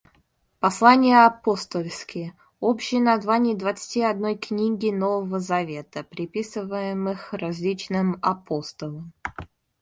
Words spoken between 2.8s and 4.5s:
название двадцати одной